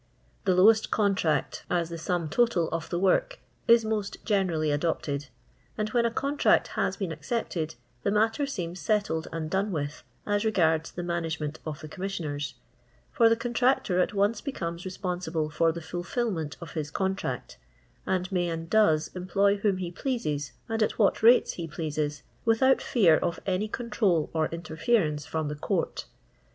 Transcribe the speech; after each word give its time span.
The 0.45 0.55
lowest 0.55 0.89
contract, 0.89 1.63
as 1.69 1.89
the 1.89 1.97
sum 1.99 2.27
total 2.27 2.69
of 2.71 2.89
the 2.89 2.97
w 2.97 3.13
ork, 3.13 3.37
is 3.67 3.85
most 3.85 4.17
generally 4.25 4.71
adopted, 4.71 5.27
and 5.77 5.89
when 5.89 6.07
a 6.07 6.11
contract 6.11 6.69
has 6.69 6.97
been 6.97 7.11
accepted, 7.11 7.75
the 8.01 8.09
matter 8.09 8.47
seems 8.47 8.81
•etlled 8.81 9.27
and 9.31 9.47
done 9.47 9.71
with, 9.71 10.01
as 10.25 10.43
regards 10.43 10.91
the 10.91 11.03
roana; 11.03 11.27
re 11.27 11.37
ment 11.41 11.59
of 11.67 11.81
the 11.81 11.87
Commissioners; 11.87 12.55
for 13.11 13.29
the 13.29 13.35
contnictor 13.37 14.01
at 14.01 14.11
once 14.15 14.41
becomes 14.41 14.85
responsible 14.85 15.51
for 15.51 15.71
the 15.71 15.81
fulfilment 15.83 16.57
of 16.61 16.71
his 16.71 16.89
contract, 16.89 17.59
and 18.07 18.31
may 18.31 18.49
and 18.49 18.71
does 18.71 19.09
employ 19.13 19.57
whom 19.57 19.77
he 19.77 19.91
pleases 19.91 20.53
aud 20.67 20.81
at 20.81 20.97
what 20.97 21.21
rates 21.21 21.53
he 21.53 21.67
j'^easa, 21.67 22.23
without 22.43 22.81
fear 22.81 23.17
of 23.17 23.39
any 23.45 23.67
control 23.67 24.31
or 24.33 24.47
interference 24.47 25.27
from 25.27 25.47
the 25.47 25.53
Court. 25.53 26.05